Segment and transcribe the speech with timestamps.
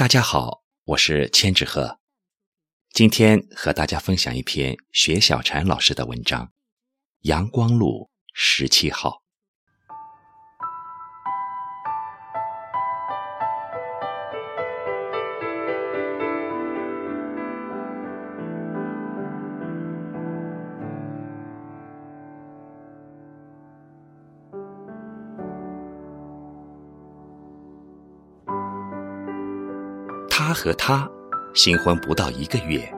[0.00, 1.98] 大家好，我是千纸鹤，
[2.90, 6.46] 今天和大家分享一篇薛小婵老师的文章
[7.28, 9.10] 《阳光路十七号》。
[30.50, 31.08] 他和她
[31.54, 32.92] 新婚不到一个月，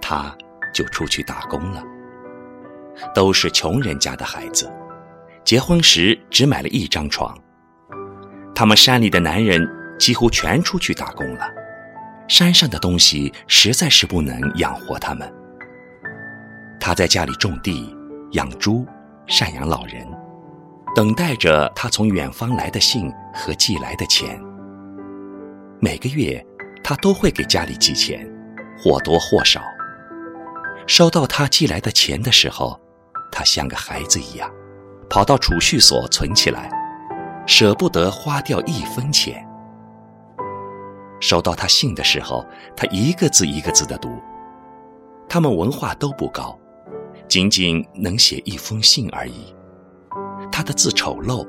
[0.00, 0.36] 他
[0.74, 1.80] 就出去打工了。
[3.14, 4.68] 都是穷人家的孩子，
[5.44, 7.38] 结婚时只买了一张床。
[8.52, 9.64] 他们山里的男人
[9.96, 11.48] 几乎全出去打工了，
[12.26, 15.32] 山上的东西实在是不能养活他们。
[16.80, 17.96] 他在家里种地、
[18.32, 18.84] 养猪、
[19.28, 20.04] 赡养老人，
[20.96, 24.36] 等待着他从远方来的信和寄来的钱。
[25.80, 26.44] 每个月。
[26.88, 28.26] 他都会给家里寄钱，
[28.78, 29.62] 或多或少。
[30.86, 32.80] 收到他寄来的钱的时候，
[33.30, 34.50] 他像个孩子一样，
[35.10, 36.70] 跑到储蓄所存起来，
[37.46, 39.46] 舍不得花掉一分钱。
[41.20, 42.42] 收到他信的时候，
[42.74, 44.18] 他一个字一个字的读。
[45.28, 46.58] 他们文化都不高，
[47.28, 49.54] 仅仅能写一封信而已。
[50.50, 51.46] 他的字丑陋，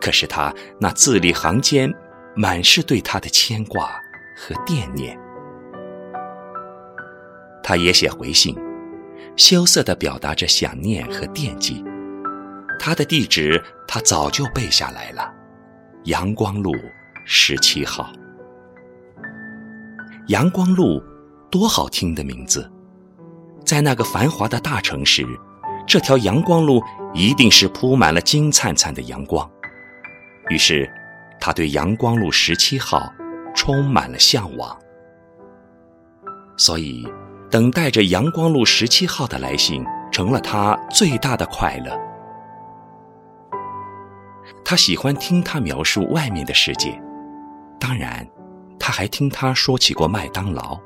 [0.00, 1.92] 可是他那字里行间
[2.34, 4.00] 满是对他的牵挂。
[4.42, 5.18] 和惦念，
[7.62, 8.56] 他也写回信，
[9.36, 11.84] 羞涩地表达着想念和惦记。
[12.78, 15.30] 他的地址他早就背下来了，
[16.04, 16.72] 阳光路
[17.26, 18.10] 十七号。
[20.28, 21.02] 阳光路，
[21.50, 22.66] 多好听的名字！
[23.62, 25.22] 在那个繁华的大城市，
[25.86, 29.48] 这条阳光路一定是铺满了金灿灿的阳光。
[30.48, 30.90] 于是，
[31.38, 33.12] 他对阳光路十七号。
[33.60, 34.74] 充满了向往，
[36.56, 37.06] 所以
[37.50, 41.94] 等待着阳光路十七号的来信成了他最大的快乐。
[44.64, 46.98] 他喜欢听他描述外面的世界，
[47.78, 48.26] 当然，
[48.78, 50.80] 他还听他说起过麦当劳。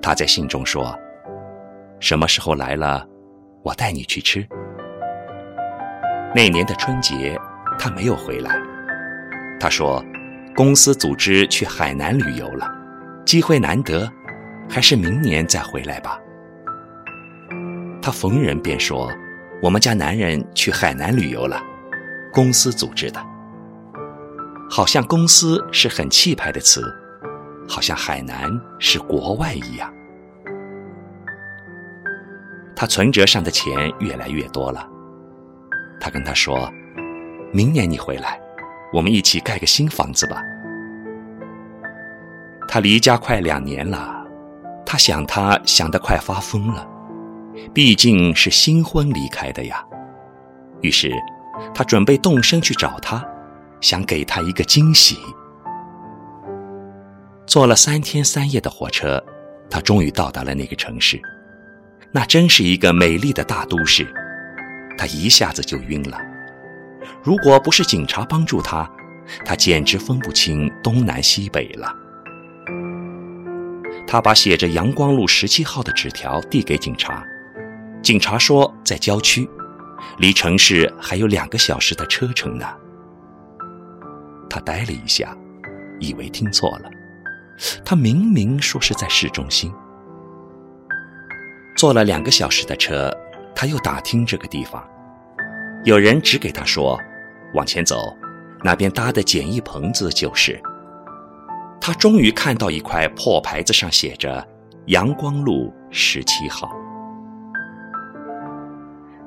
[0.00, 0.98] 他在信中说
[2.00, 3.06] ：“什么时候来了，
[3.62, 4.48] 我带你去吃。”
[6.34, 7.38] 那年的春节，
[7.78, 8.58] 他没有回来。
[9.60, 10.02] 他说。
[10.54, 12.70] 公司组织去海南旅游了，
[13.24, 14.10] 机会难得，
[14.68, 16.18] 还是明年再回来吧。
[18.02, 19.10] 他逢人便说
[19.62, 21.62] ：“我们家男人去海南旅游了，
[22.32, 23.24] 公司组织的。”
[24.68, 26.82] 好像公司是很气派的词，
[27.68, 29.92] 好像海南是国外一样。
[32.74, 34.88] 他存折上的钱越来越多了，
[36.00, 36.70] 他跟他说
[37.52, 38.39] ：“明年你回来。”
[38.92, 40.42] 我们一起盖个新房子吧。
[42.68, 44.24] 他离家快两年了，
[44.86, 46.86] 他想他想得快发疯了，
[47.74, 49.84] 毕竟是新婚离开的呀。
[50.80, 51.12] 于是，
[51.74, 53.24] 他准备动身去找他，
[53.80, 55.18] 想给他一个惊喜。
[57.46, 59.22] 坐了三天三夜的火车，
[59.68, 61.20] 他终于到达了那个城市。
[62.12, 64.06] 那真是一个美丽的大都市，
[64.96, 66.16] 他一下子就晕了。
[67.22, 68.90] 如果不是警察帮助他，
[69.44, 71.94] 他简直分不清东南西北了。
[74.06, 77.22] 他把写着“阳光路十七号”的纸条递给警察，
[78.02, 79.48] 警察说在郊区，
[80.18, 82.66] 离城市还有两个小时的车程呢。
[84.48, 85.36] 他呆了一下，
[86.00, 86.90] 以为听错了，
[87.84, 89.72] 他明明说是在市中心。
[91.76, 93.14] 坐了两个小时的车，
[93.54, 94.82] 他又打听这个地方，
[95.84, 96.98] 有人指给他说。
[97.54, 98.16] 往前走，
[98.62, 100.60] 那边搭的简易棚子就是。
[101.80, 104.46] 他终于看到一块破牌子，上写着
[104.86, 106.70] “阳光路十七号”。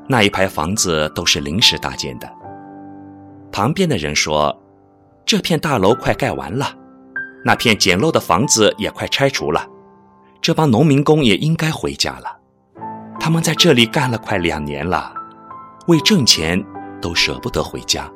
[0.07, 2.31] 那一排房子都是临时搭建的。
[3.51, 4.55] 旁边的人说
[5.25, 6.67] ：“这片大楼快盖完了，
[7.43, 9.65] 那片简陋的房子也快拆除了，
[10.41, 12.37] 这帮农民工也应该回家了。
[13.19, 15.13] 他们在这里干了快两年了，
[15.87, 16.63] 为挣钱。”
[17.03, 18.09] 都舍不得回家。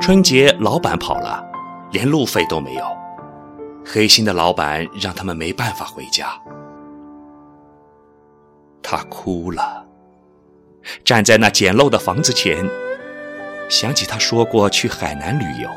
[0.00, 1.44] 春节老板跑了，
[1.92, 2.84] 连路费都没有。
[3.84, 6.28] 黑心的老板让他们没办法回家。
[8.82, 9.86] 他哭了，
[11.04, 12.66] 站在那简陋的房子前，
[13.68, 15.68] 想起他说过去海南旅游，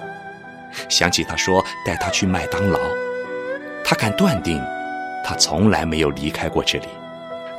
[0.87, 2.79] 想起他说带他去麦当劳，
[3.83, 4.63] 他敢断定，
[5.25, 6.87] 他从来没有离开过这里，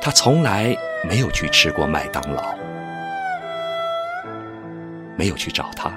[0.01, 0.75] 他从来
[1.07, 2.55] 没有去吃过麦当劳。
[5.21, 5.93] 没有去找他，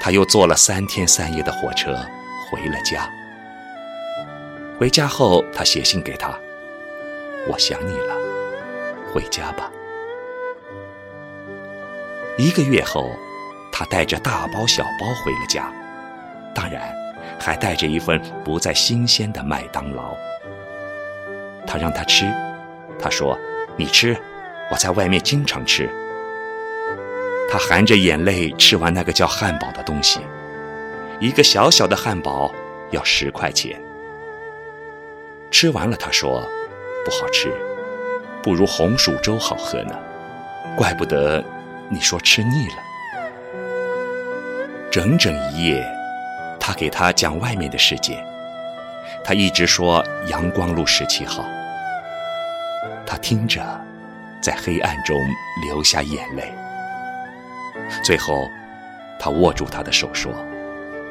[0.00, 2.02] 他又坐了三天三夜的火车
[2.48, 3.06] 回了家。
[4.78, 6.34] 回家后，他写信给他
[7.46, 8.16] ：“我想你了，
[9.12, 9.70] 回家吧。”
[12.38, 13.10] 一个月后，
[13.70, 15.70] 他带着大包小包回了家，
[16.54, 16.90] 当然，
[17.38, 20.16] 还带着一份不再新鲜的麦当劳。
[21.66, 22.32] 他让他吃，
[22.98, 23.38] 他说
[23.76, 24.16] ：“你吃，
[24.70, 25.86] 我在外面经常吃。”
[27.50, 30.20] 他含着眼泪吃完那个叫汉堡的东西，
[31.20, 32.52] 一个小小的汉堡
[32.90, 33.80] 要十块钱。
[35.50, 36.42] 吃完了，他说
[37.04, 37.52] ：“不好吃，
[38.42, 39.94] 不如红薯粥好喝呢。”
[40.76, 41.44] 怪不得
[41.88, 42.74] 你说吃腻了。
[44.90, 45.86] 整整一夜，
[46.58, 48.24] 他给他讲外面的世界，
[49.22, 51.44] 他一直说阳光路十七号。
[53.06, 53.62] 他听着，
[54.42, 55.16] 在黑暗中
[55.64, 56.52] 流下眼泪。
[58.02, 58.48] 最后，
[59.18, 60.32] 他握住她的手说：“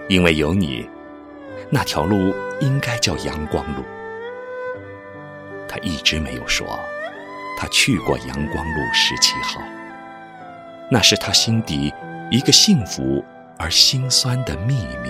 [0.09, 0.89] 因为有你，
[1.69, 3.83] 那条路应该叫阳光路。”
[5.67, 6.79] 他一直没有说，
[7.57, 9.61] 他去过阳光路十七号。
[10.91, 11.91] 那是他心底
[12.29, 13.23] 一个幸福
[13.57, 15.09] 而心酸的秘密。